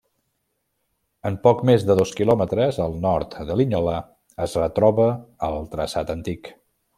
En 1.29 1.35
poc 1.43 1.59
més 1.69 1.85
de 1.89 1.95
dos 1.99 2.13
quilòmetres, 2.19 2.79
al 2.85 2.95
nord 3.03 3.37
de 3.51 3.59
Linyola, 3.61 3.99
es 4.47 4.57
retroba 4.63 5.07
el 5.51 5.61
traçat 5.77 6.15
antic. 6.17 6.53